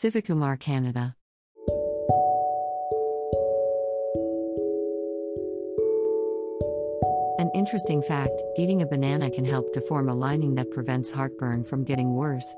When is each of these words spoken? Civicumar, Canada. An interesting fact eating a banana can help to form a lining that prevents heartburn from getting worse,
Civicumar, 0.00 0.58
Canada. 0.58 1.14
An 7.38 7.50
interesting 7.54 8.00
fact 8.00 8.40
eating 8.56 8.80
a 8.80 8.86
banana 8.86 9.30
can 9.30 9.44
help 9.44 9.74
to 9.74 9.80
form 9.82 10.08
a 10.08 10.14
lining 10.14 10.54
that 10.54 10.70
prevents 10.70 11.10
heartburn 11.10 11.64
from 11.64 11.84
getting 11.84 12.14
worse, 12.14 12.54